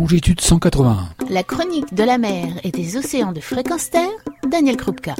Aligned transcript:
longitude 0.00 0.40
181. 0.40 1.10
La 1.28 1.42
chronique 1.42 1.92
de 1.92 2.02
la 2.04 2.16
mer 2.16 2.46
et 2.64 2.70
des 2.70 2.96
océans 2.96 3.32
de 3.32 3.40
fréquence 3.40 3.90
terre, 3.90 4.08
Daniel 4.50 4.78
Krupka. 4.78 5.14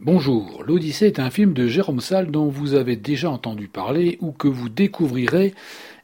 Bonjour, 0.00 0.64
l'Odyssée 0.66 1.06
est 1.06 1.20
un 1.20 1.30
film 1.30 1.52
de 1.52 1.68
Jérôme 1.68 2.00
Salle 2.00 2.32
dont 2.32 2.48
vous 2.48 2.74
avez 2.74 2.96
déjà 2.96 3.30
entendu 3.30 3.68
parler 3.68 4.18
ou 4.20 4.32
que 4.32 4.48
vous 4.48 4.68
découvrirez 4.68 5.54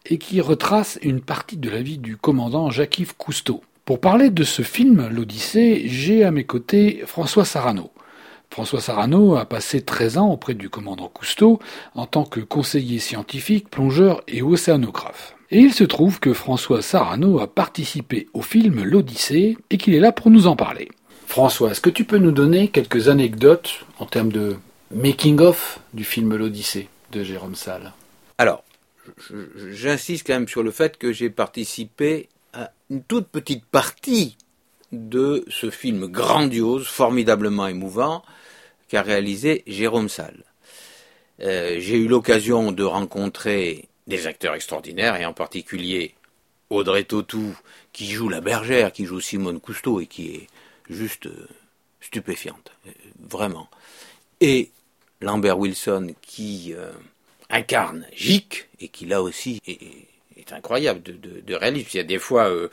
et 0.06 0.18
qui 0.18 0.40
retrace 0.40 1.00
une 1.02 1.20
partie 1.20 1.56
de 1.56 1.68
la 1.68 1.82
vie 1.82 1.98
du 1.98 2.16
commandant 2.16 2.70
Jacques-Yves 2.70 3.16
Cousteau. 3.16 3.64
Pour 3.84 4.00
parler 4.00 4.30
de 4.30 4.44
ce 4.44 4.62
film, 4.62 5.08
l'Odyssée, 5.08 5.82
j'ai 5.86 6.22
à 6.22 6.30
mes 6.30 6.44
côtés 6.44 7.02
François 7.04 7.44
Sarano. 7.44 7.90
François 8.50 8.80
Sarano 8.80 9.36
a 9.36 9.44
passé 9.44 9.82
13 9.82 10.18
ans 10.18 10.30
auprès 10.30 10.54
du 10.54 10.68
commandant 10.68 11.08
Cousteau 11.08 11.60
en 11.94 12.06
tant 12.06 12.24
que 12.24 12.40
conseiller 12.40 12.98
scientifique, 12.98 13.70
plongeur 13.70 14.23
et 14.27 14.42
océanographe. 14.42 15.36
Et 15.50 15.60
il 15.60 15.73
se 15.73 15.84
trouve 15.84 16.20
que 16.20 16.34
François 16.34 16.82
Sarano 16.82 17.40
a 17.40 17.46
participé 17.46 18.28
au 18.34 18.42
film 18.42 18.82
L'Odyssée 18.82 19.56
et 19.70 19.78
qu'il 19.78 19.95
est 19.95 20.00
là 20.00 20.12
pour 20.12 20.30
nous 20.30 20.46
en 20.46 20.56
parler. 20.56 20.88
François, 21.26 21.70
est-ce 21.70 21.80
que 21.80 21.90
tu 21.90 22.04
peux 22.04 22.18
nous 22.18 22.32
donner 22.32 22.68
quelques 22.68 23.09
anecdotes 23.09 23.84
en 23.98 24.06
termes 24.06 24.32
de 24.32 24.56
making-of 24.95 25.80
du 25.95 26.04
film 26.04 26.34
L'Odyssée 26.34 26.88
de 27.12 27.23
Jérôme 27.23 27.54
Salle? 27.54 27.92
Alors, 28.38 28.65
j'insiste 29.70 30.26
quand 30.26 30.34
même 30.34 30.48
sur 30.48 30.62
le 30.62 30.70
fait 30.70 30.98
que 30.98 31.12
j'ai 31.12 31.30
participé 31.30 32.28
à 32.52 32.73
une 32.90 33.02
toute 33.02 33.28
petite 33.28 33.65
partie 33.65 34.37
de 34.92 35.45
ce 35.48 35.70
film 35.70 36.06
grandiose, 36.06 36.87
formidablement 36.87 37.66
émouvant, 37.66 38.23
qu'a 38.88 39.02
réalisé 39.02 39.62
Jérôme 39.66 40.09
Salle. 40.09 40.45
Euh, 41.41 41.77
j'ai 41.79 41.96
eu 41.96 42.09
l'occasion 42.09 42.73
de 42.73 42.83
rencontrer 42.83 43.88
des 44.06 44.27
acteurs 44.27 44.55
extraordinaires, 44.55 45.16
et 45.16 45.27
en 45.27 45.34
particulier 45.34 46.15
Audrey 46.71 47.04
Tautou, 47.04 47.54
qui 47.93 48.10
joue 48.10 48.29
la 48.29 48.40
bergère, 48.40 48.93
qui 48.93 49.04
joue 49.04 49.21
Simone 49.21 49.60
Cousteau, 49.60 50.01
et 50.01 50.07
qui 50.07 50.35
est 50.35 50.46
juste 50.88 51.27
euh, 51.27 51.49
stupéfiante, 52.01 52.73
euh, 52.87 52.90
vraiment. 53.21 53.68
Et 54.40 54.71
Lambert 55.21 55.59
Wilson, 55.59 56.15
qui 56.23 56.73
incarne 57.51 58.07
Jic, 58.15 58.68
et 58.80 58.87
qui 58.87 59.05
là 59.05 59.21
aussi 59.21 59.60
est, 59.66 60.07
incroyable 60.52 61.02
de, 61.02 61.13
de, 61.13 61.54
réalisme. 61.54 61.88
Il 61.95 61.96
y 61.96 62.01
a 62.01 62.04
des 62.04 62.18
fois, 62.18 62.49
euh, 62.49 62.68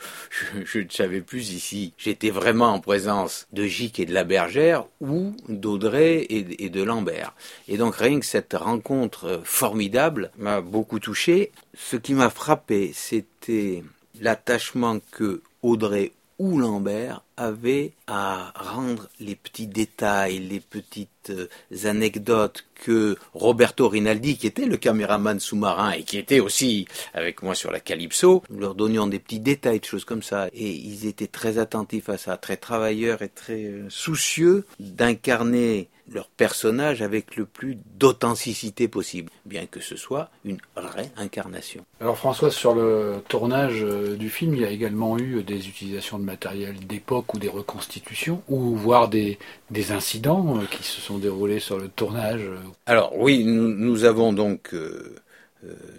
je, 0.64 0.80
ne 0.80 0.88
savais 0.88 1.20
plus 1.20 1.52
ici, 1.52 1.92
j'étais 1.98 2.30
vraiment 2.30 2.72
en 2.72 2.80
présence 2.80 3.46
de 3.52 3.64
Gic 3.64 3.98
et 4.00 4.06
de 4.06 4.14
la 4.14 4.24
Bergère 4.24 4.84
ou 5.00 5.34
d'Audrey 5.48 6.26
et, 6.28 6.68
de 6.68 6.82
Lambert. 6.82 7.34
Et 7.68 7.76
donc 7.76 7.96
rien 7.96 8.20
que 8.20 8.26
cette 8.26 8.54
rencontre 8.54 9.24
euh, 9.26 9.38
formidable 9.44 10.30
m'a 10.38 10.60
beaucoup 10.60 10.98
touché. 10.98 11.52
Ce 11.76 11.96
qui 11.96 12.14
m'a 12.14 12.30
frappé, 12.30 12.92
c'était 12.94 13.82
l'attachement 14.20 14.98
que 15.10 15.42
Audrey 15.62 16.12
où 16.38 16.58
Lambert 16.58 17.22
avait 17.36 17.92
à 18.06 18.52
rendre 18.54 19.08
les 19.20 19.36
petits 19.36 19.66
détails, 19.66 20.38
les 20.38 20.60
petites 20.60 21.30
euh, 21.30 21.48
anecdotes 21.84 22.64
que 22.74 23.16
Roberto 23.34 23.88
Rinaldi, 23.88 24.36
qui 24.36 24.46
était 24.46 24.66
le 24.66 24.76
caméraman 24.76 25.40
sous-marin 25.40 25.92
et 25.92 26.02
qui 26.02 26.18
était 26.18 26.40
aussi 26.40 26.86
avec 27.14 27.42
moi 27.42 27.54
sur 27.54 27.70
la 27.70 27.80
Calypso, 27.80 28.42
nous 28.50 28.60
leur 28.60 28.74
donnions 28.74 29.06
des 29.06 29.18
petits 29.18 29.40
détails, 29.40 29.80
de 29.80 29.84
choses 29.84 30.04
comme 30.04 30.22
ça. 30.22 30.48
Et 30.52 30.70
ils 30.70 31.06
étaient 31.06 31.26
très 31.26 31.58
attentifs 31.58 32.08
à 32.08 32.18
ça, 32.18 32.36
très 32.36 32.56
travailleurs 32.56 33.22
et 33.22 33.28
très 33.28 33.64
euh, 33.64 33.86
soucieux 33.88 34.66
d'incarner 34.78 35.88
leur 36.12 36.28
personnage 36.28 37.02
avec 37.02 37.36
le 37.36 37.46
plus 37.46 37.78
d'authenticité 37.98 38.88
possible, 38.88 39.30
bien 39.44 39.66
que 39.66 39.80
ce 39.80 39.96
soit 39.96 40.30
une 40.44 40.58
réincarnation. 40.76 41.84
Alors 42.00 42.16
François, 42.16 42.50
sur 42.50 42.74
le 42.74 43.16
tournage 43.28 43.82
euh, 43.82 44.16
du 44.16 44.30
film, 44.30 44.54
il 44.54 44.60
y 44.60 44.64
a 44.64 44.70
également 44.70 45.18
eu 45.18 45.42
des 45.42 45.68
utilisations 45.68 46.18
de 46.18 46.24
matériel 46.24 46.78
d'époque 46.86 47.34
ou 47.34 47.38
des 47.38 47.48
reconstitutions, 47.48 48.42
ou 48.48 48.76
voire 48.76 49.08
des, 49.08 49.38
des 49.70 49.92
incidents 49.92 50.58
euh, 50.58 50.64
qui 50.70 50.82
se 50.82 51.00
sont 51.00 51.18
déroulés 51.18 51.60
sur 51.60 51.78
le 51.78 51.88
tournage. 51.88 52.48
Alors 52.86 53.16
oui, 53.16 53.44
nous, 53.44 54.04
avons 54.04 54.32
donc... 54.32 54.74
Euh, 54.74 55.16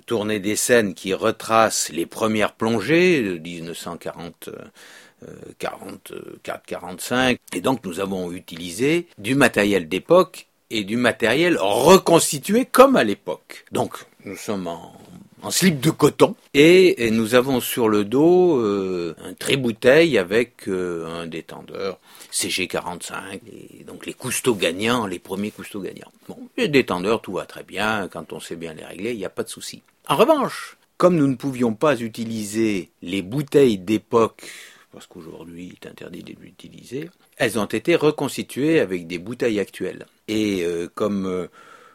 tourné 0.06 0.40
des 0.40 0.56
scènes 0.56 0.94
qui 0.94 1.14
retracent 1.14 1.90
les 1.90 2.06
premières 2.06 2.54
plongées 2.54 3.22
de 3.22 3.38
1940 3.38 4.50
44, 4.50 4.56
45. 5.60 7.40
Et 7.54 7.62
donc 7.62 7.84
nous 7.86 8.00
avons 8.00 8.32
utilisé 8.32 9.08
du 9.18 9.36
matériel 9.36 9.88
d'époque 9.88 10.48
et 10.70 10.84
du 10.84 10.98
matériel 10.98 11.58
reconstitué 11.60 12.66
comme 12.66 12.96
à 12.96 13.04
l'époque. 13.04 13.66
Donc 13.72 13.94
nous 14.26 14.36
sommes 14.36 14.68
en, 14.68 14.94
slip 15.50 15.80
de 15.80 15.92
coton 15.92 16.36
et, 16.54 17.10
nous 17.12 17.34
avons 17.36 17.62
sur 17.62 17.88
le 17.88 18.04
dos 18.04 18.58
euh, 18.60 19.16
un 19.24 19.34
tribouteille 19.34 20.18
avec 20.18 20.68
euh, 20.68 21.22
un 21.22 21.26
détendeur 21.26 22.00
CG45 22.34 23.40
et 23.80 23.84
donc 23.86 24.06
les 24.06 24.14
cousteaux 24.14 24.56
gagnants, 24.56 25.08
les 25.08 25.20
premiers 25.20 25.52
cousteaux 25.52 25.80
gagnants. 25.80 26.12
Bon, 26.28 26.38
les 26.58 26.68
détendeurs 26.68 27.22
tout 27.22 27.34
va 27.34 27.46
très 27.46 27.64
bien 27.64 28.10
quand 28.12 28.34
on 28.34 28.42
sait 28.42 28.58
bien 28.58 28.74
les 28.74 28.84
régler, 28.84 29.12
il 29.12 29.18
n'y 29.18 29.26
a 29.26 29.30
pas 29.30 29.44
de 29.44 29.50
souci. 29.50 29.84
En 30.10 30.18
revanche, 30.18 30.78
comme 30.98 31.16
nous 31.16 31.28
ne 31.28 31.36
pouvions 31.36 31.74
pas 31.74 31.96
utiliser 32.02 32.90
les 33.02 33.22
bouteilles 33.22 33.78
d'époque 33.78 34.44
parce 34.92 35.08
qu'aujourd'hui 35.08 35.68
il 35.68 35.74
est 35.74 35.90
interdit 35.90 36.24
de 36.24 36.34
l'utiliser, 36.42 37.10
elles 37.38 37.60
ont 37.60 37.66
été 37.66 37.96
reconstituées 37.96 38.80
avec 38.80 39.08
des 39.08 39.18
bouteilles 39.20 39.60
actuelles. 39.60 40.06
Et 40.28 40.64
euh, 40.64 40.88
comme 40.94 41.26
euh, 41.26 41.48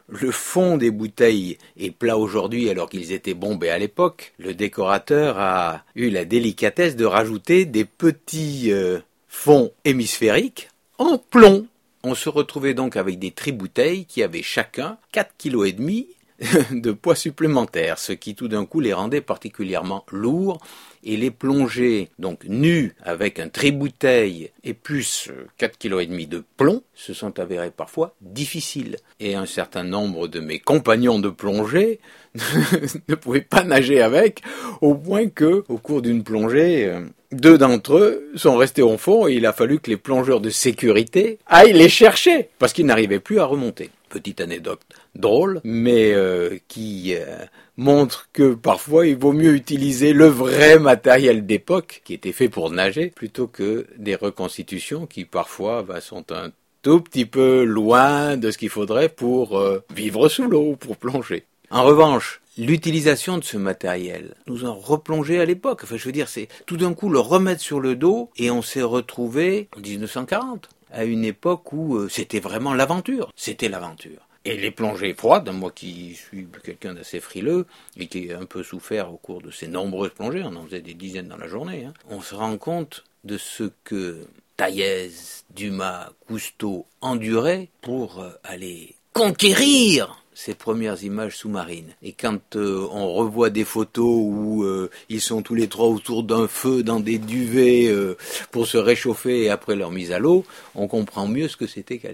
le 0.07 0.31
fond 0.31 0.77
des 0.77 0.91
bouteilles 0.91 1.57
est 1.77 1.91
plat 1.91 2.17
aujourd'hui 2.17 2.69
alors 2.69 2.89
qu'ils 2.89 3.11
étaient 3.11 3.33
bombés 3.33 3.69
à 3.69 3.77
l'époque, 3.77 4.33
le 4.37 4.53
décorateur 4.53 5.39
a 5.39 5.83
eu 5.95 6.09
la 6.09 6.25
délicatesse 6.25 6.95
de 6.95 7.05
rajouter 7.05 7.65
des 7.65 7.85
petits 7.85 8.71
euh, 8.71 8.99
fonds 9.27 9.71
hémisphériques 9.85 10.69
en 10.97 11.17
plomb. 11.17 11.67
On 12.03 12.15
se 12.15 12.29
retrouvait 12.29 12.73
donc 12.73 12.97
avec 12.97 13.17
des 13.17 13.31
tri-bouteilles 13.31 14.05
qui 14.05 14.23
avaient 14.23 14.43
chacun 14.43 14.97
4,5 15.13 15.27
kg 15.37 16.05
de 16.71 16.91
poids 16.91 17.15
supplémentaire, 17.15 17.99
ce 17.99 18.13
qui 18.13 18.35
tout 18.35 18.47
d'un 18.47 18.65
coup 18.65 18.79
les 18.79 18.93
rendait 18.93 19.21
particulièrement 19.21 20.05
lourds 20.11 20.59
et 21.03 21.17
les 21.17 21.31
plonger 21.31 22.09
donc 22.19 22.45
nus 22.47 22.95
avec 23.03 23.39
un 23.39 23.49
tribouteille 23.49 24.51
et 24.63 24.73
plus 24.73 25.29
4 25.57 25.77
kg 25.77 25.99
et 25.99 26.05
demi 26.05 26.27
de 26.27 26.43
plomb 26.57 26.81
se 26.95 27.13
sont 27.13 27.39
avérés 27.39 27.71
parfois 27.71 28.15
difficiles. 28.21 28.97
Et 29.19 29.35
un 29.35 29.45
certain 29.45 29.83
nombre 29.83 30.27
de 30.27 30.39
mes 30.39 30.59
compagnons 30.59 31.19
de 31.19 31.29
plongée 31.29 31.99
ne 33.07 33.15
pouvaient 33.15 33.41
pas 33.41 33.63
nager 33.63 34.01
avec, 34.01 34.41
au 34.81 34.95
point 34.95 35.27
que, 35.27 35.63
au 35.67 35.77
cours 35.77 36.01
d'une 36.01 36.23
plongée, 36.23 36.85
euh, 36.87 37.01
deux 37.31 37.57
d'entre 37.57 37.97
eux 37.97 38.31
sont 38.35 38.55
restés 38.57 38.81
au 38.81 38.97
fond 38.97 39.27
et 39.27 39.33
il 39.33 39.45
a 39.45 39.53
fallu 39.53 39.79
que 39.79 39.89
les 39.89 39.97
plongeurs 39.97 40.39
de 40.39 40.49
sécurité 40.49 41.39
aillent 41.47 41.73
les 41.73 41.89
chercher 41.89 42.49
parce 42.59 42.73
qu'ils 42.73 42.85
n'arrivaient 42.85 43.19
plus 43.19 43.39
à 43.39 43.45
remonter 43.45 43.89
petite 44.13 44.41
anecdote 44.41 44.81
drôle, 45.15 45.59
mais 45.63 46.13
euh, 46.13 46.57
qui 46.67 47.15
euh, 47.15 47.45
montre 47.77 48.29
que 48.31 48.53
parfois 48.53 49.07
il 49.07 49.17
vaut 49.17 49.33
mieux 49.33 49.55
utiliser 49.55 50.13
le 50.13 50.27
vrai 50.27 50.77
matériel 50.77 51.47
d'époque 51.47 52.01
qui 52.05 52.13
était 52.13 52.31
fait 52.31 52.47
pour 52.47 52.69
nager 52.69 53.07
plutôt 53.07 53.47
que 53.47 53.87
des 53.97 54.15
reconstitutions 54.15 55.07
qui 55.07 55.25
parfois 55.25 55.81
bah, 55.81 55.99
sont 55.99 56.31
un 56.31 56.51
tout 56.83 56.99
petit 57.01 57.25
peu 57.25 57.63
loin 57.63 58.37
de 58.37 58.51
ce 58.51 58.57
qu'il 58.59 58.69
faudrait 58.69 59.09
pour 59.09 59.57
euh, 59.57 59.83
vivre 59.95 60.29
sous 60.29 60.47
l'eau, 60.47 60.75
pour 60.75 60.97
plonger. 60.97 61.45
En 61.71 61.83
revanche, 61.83 62.41
l'utilisation 62.57 63.39
de 63.39 63.43
ce 63.43 63.57
matériel 63.57 64.35
nous 64.45 64.63
a 64.65 64.69
replongé 64.69 65.39
à 65.39 65.45
l'époque. 65.45 65.81
Enfin, 65.83 65.97
je 65.97 66.05
veux 66.05 66.11
dire, 66.11 66.29
c'est 66.29 66.49
tout 66.67 66.77
d'un 66.77 66.93
coup 66.93 67.09
le 67.09 67.19
remettre 67.19 67.61
sur 67.61 67.79
le 67.79 67.95
dos 67.95 68.29
et 68.37 68.51
on 68.51 68.61
s'est 68.61 68.83
retrouvé 68.83 69.69
en 69.75 69.79
1940 69.79 70.69
à 70.93 71.03
une 71.03 71.25
époque 71.25 71.73
où 71.73 71.97
euh, 71.97 72.07
c'était 72.07 72.39
vraiment 72.39 72.73
l'aventure. 72.73 73.31
C'était 73.35 73.69
l'aventure. 73.69 74.27
Et 74.45 74.57
les 74.57 74.71
plongées 74.71 75.13
froides, 75.13 75.49
moi 75.49 75.71
qui 75.71 76.15
suis 76.15 76.47
quelqu'un 76.63 76.93
d'assez 76.93 77.19
frileux 77.19 77.65
et 77.97 78.07
qui 78.07 78.31
a 78.31 78.39
un 78.39 78.45
peu 78.45 78.61
souffert 78.61 79.11
au 79.11 79.17
cours 79.17 79.41
de 79.41 79.51
ces 79.51 79.67
nombreuses 79.67 80.11
plongées, 80.11 80.43
on 80.43 80.55
en 80.55 80.65
faisait 80.65 80.81
des 80.81 80.93
dizaines 80.93 81.29
dans 81.29 81.37
la 81.37 81.47
journée, 81.47 81.85
hein, 81.85 81.93
on 82.09 82.21
se 82.21 82.35
rend 82.35 82.57
compte 82.57 83.05
de 83.23 83.37
ce 83.37 83.71
que 83.85 84.27
Taillez, 84.57 85.11
Dumas, 85.55 86.09
Cousteau 86.27 86.85
enduraient 87.01 87.69
pour 87.81 88.19
euh, 88.19 88.31
aller 88.43 88.95
conquérir 89.13 90.22
ces 90.35 90.55
premières 90.55 91.03
images 91.03 91.37
sous-marines. 91.37 91.93
Et 92.01 92.13
quand 92.13 92.55
euh, 92.55 92.87
on 92.91 93.13
revoit 93.13 93.49
des 93.49 93.63
photos 93.63 94.05
où 94.05 94.63
euh, 94.63 94.89
ils 95.09 95.21
sont 95.21 95.41
tous 95.41 95.55
les 95.55 95.67
trois 95.67 95.87
autour 95.87 96.23
d'un 96.23 96.47
feu 96.47 96.83
dans 96.83 96.99
des 96.99 97.17
duvets 97.17 97.87
euh, 97.87 98.15
pour 98.51 98.67
se 98.67 98.77
réchauffer 98.77 99.49
après 99.49 99.75
leur 99.75 99.91
mise 99.91 100.11
à 100.11 100.19
l'eau, 100.19 100.45
on 100.75 100.87
comprend 100.87 101.27
mieux 101.27 101.47
ce 101.47 101.57
que 101.57 101.67
c'était 101.67 101.97
que 101.97 102.07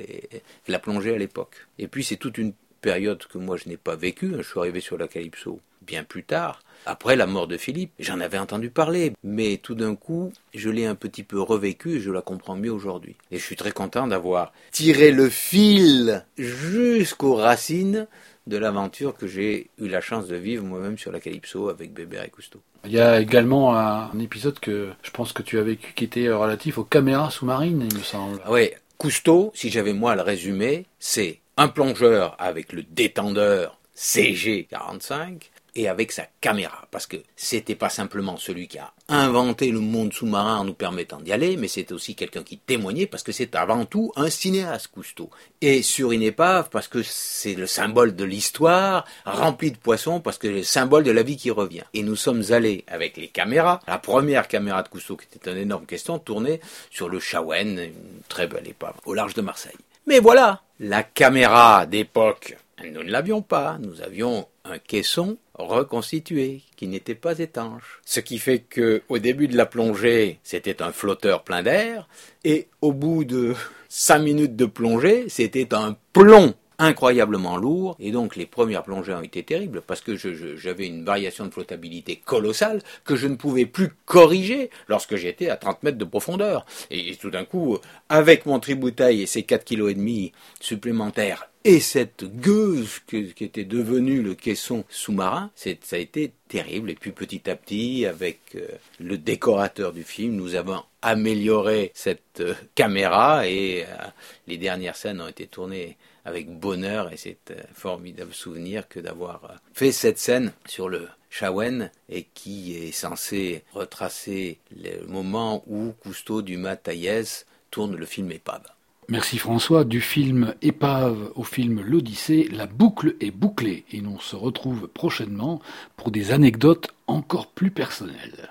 la 0.68 0.80
plongée 0.80 1.14
à 1.14 1.18
l'époque. 1.18 1.68
Et 1.78 1.88
puis 1.88 2.04
c'est 2.04 2.18
toute 2.18 2.38
une 2.38 2.54
période 2.82 3.26
que 3.26 3.38
moi 3.38 3.58
je 3.58 3.70
n'ai 3.70 3.78
pas 3.78 3.96
vécue. 3.96 4.34
Je 4.38 4.44
suis 4.44 4.60
arrivé 4.60 4.80
sur 4.80 4.98
la 4.98 5.08
Calypso 5.08 5.60
bien 5.82 6.04
plus 6.04 6.24
tard, 6.24 6.62
après 6.86 7.16
la 7.16 7.26
mort 7.26 7.48
de 7.48 7.58
Philippe. 7.58 7.92
J'en 8.00 8.20
avais 8.20 8.38
entendu 8.38 8.70
parler, 8.70 9.14
mais 9.24 9.58
tout 9.58 9.76
d'un 9.76 9.96
coup, 9.96 10.32
je 10.54 10.70
l'ai 10.70 10.86
un 10.86 10.96
petit 10.96 11.24
peu 11.24 11.42
revécu 11.42 11.98
et 11.98 12.00
je 12.00 12.12
la 12.12 12.22
comprends 12.22 12.56
mieux 12.56 12.72
aujourd'hui. 12.72 13.16
Et 13.32 13.38
je 13.38 13.44
suis 13.44 13.56
très 13.56 13.72
content 13.72 14.08
d'avoir 14.08 14.54
tiré 14.72 15.12
le 15.12 15.30
fil 15.30 16.26
jusqu'aux 16.38 17.36
racines 17.36 18.08
de 18.48 18.58
l'aventure 18.58 19.16
que 19.16 19.28
j'ai 19.28 19.70
eu 19.78 19.88
la 19.88 20.02
chance 20.02 20.28
de 20.28 20.36
vivre 20.36 20.64
moi-même 20.64 20.98
sur 20.98 21.12
la 21.12 21.20
Calypso 21.20 21.70
avec 21.70 21.94
Bébert 21.94 22.24
et 22.24 22.30
Cousteau. 22.30 22.60
Il 22.86 22.92
y 22.92 23.00
a 23.00 23.20
également 23.20 23.78
un 23.78 24.18
épisode 24.20 24.60
que 24.60 24.90
je 25.04 25.12
pense 25.12 25.34
que 25.34 25.44
tu 25.44 25.60
as 25.60 25.64
vécu 25.64 25.94
qui 25.94 26.06
était 26.06 26.30
relatif 26.30 26.78
aux 26.78 26.84
caméras 26.84 27.30
sous-marines, 27.30 27.88
il 27.92 27.98
me 27.98 28.04
semble. 28.04 28.40
Ah 28.46 28.52
oui, 28.52 28.72
Cousteau, 28.98 29.52
si 29.54 29.70
j'avais 29.70 29.94
moi 29.94 30.14
à 30.14 30.16
le 30.16 30.24
résumer, 30.24 30.86
c'est 31.00 31.40
un 31.58 31.68
plongeur 31.68 32.36
avec 32.40 32.74
le 32.74 32.84
détendeur 32.84 33.78
CG45 33.96 35.50
et 35.76 35.88
avec 35.88 36.12
sa 36.12 36.26
caméra. 36.42 36.88
Parce 36.92 37.08
que 37.08 37.18
c'était 37.36 37.76
pas 37.76 37.90
simplement 37.90 38.38
celui 38.38 38.68
qui 38.68 38.78
a 38.78 38.94
inventé 39.08 39.72
le 39.72 39.80
monde 39.80 40.14
sous-marin 40.14 40.58
en 40.58 40.66
nous 40.66 40.74
permettant 40.74 41.20
d'y 41.20 41.32
aller, 41.32 41.58
mais 41.58 41.68
c'est 41.68 41.92
aussi 41.92 42.16
quelqu'un 42.16 42.44
qui 42.44 42.58
témoignait 42.58 43.08
parce 43.08 43.24
que 43.24 43.32
c'est 43.32 43.56
avant 43.56 43.86
tout 43.86 44.12
un 44.16 44.30
cinéaste 44.30 44.88
Cousteau. 44.88 45.30
Et 45.62 45.82
sur 45.82 46.12
une 46.12 46.24
épave 46.24 46.70
parce 46.70 46.88
que 46.88 47.02
c'est 47.04 47.56
le 47.56 47.68
symbole 47.68 48.16
de 48.16 48.24
l'histoire, 48.24 49.06
rempli 49.26 49.72
de 49.72 49.78
poissons 49.78 50.20
parce 50.20 50.38
que 50.38 50.48
c'est 50.48 50.54
le 50.54 50.64
symbole 50.64 51.04
de 51.04 51.12
la 51.12 51.24
vie 51.24 51.38
qui 51.38 51.52
revient. 51.52 51.84
Et 51.94 52.04
nous 52.04 52.16
sommes 52.16 52.44
allés 52.52 52.86
avec 52.88 53.18
les 53.18 53.28
caméras, 53.28 53.80
la 53.88 53.98
première 53.98 54.48
caméra 54.48 54.84
de 54.84 54.90
Cousteau 54.90 55.18
qui 55.18 55.26
était 55.34 55.50
un 55.50 55.58
énorme 55.58 55.86
question, 55.86 56.20
tournée 56.20 56.60
sur 56.90 57.10
le 57.10 57.20
Chawen, 57.20 57.80
une 57.80 58.22
très 58.28 58.48
belle 58.48 58.68
épave, 58.68 58.96
au 59.06 59.14
large 59.14 59.34
de 59.34 59.42
Marseille. 59.42 59.78
Mais 60.06 60.20
voilà, 60.20 60.62
la 60.80 61.04
caméra 61.04 61.86
d'époque, 61.86 62.58
nous 62.86 63.04
ne 63.04 63.12
l'avions 63.12 63.42
pas, 63.42 63.78
nous 63.80 64.02
avions 64.02 64.48
un 64.64 64.78
caisson 64.78 65.38
reconstitué, 65.54 66.62
qui 66.76 66.88
n'était 66.88 67.16
pas 67.16 67.40
étanche. 67.40 68.02
Ce 68.06 68.20
qui 68.20 68.38
fait 68.38 68.60
que, 68.60 69.02
au 69.10 69.20
début 69.20 69.48
de 69.48 69.58
la 69.58 69.66
plongée, 69.66 70.40
c'était 70.44 70.82
un 70.82 70.92
flotteur 70.92 71.44
plein 71.44 71.64
d'air, 71.64 72.08
et 72.44 72.68
au 72.82 72.94
bout 72.94 73.26
de 73.26 73.56
cinq 73.90 74.20
minutes 74.20 74.56
de 74.56 74.66
plongée, 74.66 75.28
c'était 75.30 75.74
un 75.74 75.98
plomb 76.14 76.54
incroyablement 76.80 77.58
lourd, 77.58 77.96
et 78.00 78.12
donc 78.12 78.36
les 78.36 78.46
premières 78.46 78.84
plongées 78.84 79.14
ont 79.14 79.22
été 79.22 79.44
terribles, 79.44 79.82
parce 79.86 80.02
que 80.02 80.16
j'avais 80.16 80.88
une 80.88 81.06
variation 81.06 81.46
de 81.46 81.52
flottabilité 81.52 82.16
colossale 82.16 82.82
que 83.04 83.16
je 83.16 83.28
ne 83.28 83.36
pouvais 83.36 83.66
plus 83.66 83.90
corriger 84.06 84.70
lorsque 84.88 85.16
j'étais 85.16 85.50
à 85.50 85.58
30 85.58 85.84
mètres 85.84 85.98
de 85.98 86.06
profondeur. 86.06 86.66
Et, 86.90 87.16
tout 87.16 87.30
d'un 87.30 87.46
coup, 87.46 87.78
avec 88.08 88.46
mon 88.46 88.60
tribouteil 88.60 89.22
et 89.22 89.26
ses 89.28 89.44
4 89.44 89.66
kg 89.66 90.32
supplémentaires, 90.60 91.50
et 91.66 91.82
cette 91.82 92.24
gueuse 92.24 93.00
qui 93.06 93.34
était 93.44 93.66
devenue 93.66 94.22
le 94.22 94.34
caisson 94.34 94.86
sous-marin, 94.90 95.52
ça 95.56 95.72
a 95.92 95.98
été 95.98 96.32
terrible. 96.48 96.90
Et 96.90 96.96
puis 96.96 97.12
petit 97.12 97.50
à 97.50 97.56
petit, 97.58 98.06
avec 98.06 98.40
euh, 98.56 98.66
le 99.00 99.18
décorateur 99.18 99.92
du 99.92 100.04
film, 100.04 100.36
nous 100.36 100.56
avons 100.56 100.82
amélioré 101.02 101.92
cette 101.94 102.40
euh, 102.40 102.54
caméra 102.76 103.46
et 103.46 103.84
euh, 103.84 104.08
les 104.48 104.58
dernières 104.58 104.96
scènes 104.96 105.20
ont 105.20 105.28
été 105.28 105.48
tournées 105.48 105.98
avec 106.30 106.50
bonheur 106.50 107.12
et 107.12 107.18
c'est 107.18 107.52
un 107.52 107.74
formidable 107.74 108.34
souvenir 108.34 108.88
que 108.88 109.00
d'avoir 109.00 109.56
fait 109.74 109.92
cette 109.92 110.20
scène 110.20 110.54
sur 110.66 110.88
le 110.88 111.08
Chawen 111.30 111.92
et 112.08 112.24
qui 112.34 112.76
est 112.76 112.92
censé 112.92 113.64
retracer 113.74 114.60
le 114.72 115.06
moment 115.08 115.64
où 115.68 115.94
Cousteau 116.02 116.42
Dumas 116.42 116.78
Taillès 116.78 117.46
tourne 117.72 117.96
le 117.96 118.06
film 118.06 118.32
Épave. 118.32 118.64
Merci 119.10 119.40
François. 119.40 119.86
Du 119.86 120.02
film 120.02 120.54
Épave 120.62 121.32
au 121.36 121.44
film 121.44 121.82
L'Odyssée, 121.82 122.48
la 122.52 122.68
boucle 122.68 123.16
est 123.20 123.32
bouclée 123.32 123.84
et 123.92 124.02
l'on 124.02 124.20
se 124.20 124.36
retrouve 124.36 124.88
prochainement 124.88 125.62
pour 125.98 126.12
des 126.12 126.32
anecdotes 126.32 126.90
encore 127.08 127.48
plus 127.48 127.72
personnelles. 127.72 128.50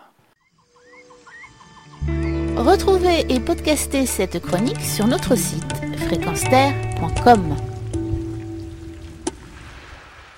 Retrouvez 2.57 3.25
et 3.29 3.39
podcastez 3.39 4.05
cette 4.05 4.41
chronique 4.41 4.81
sur 4.81 5.07
notre 5.07 5.37
site 5.37 5.63
fréquenceterre.com. 6.09 7.68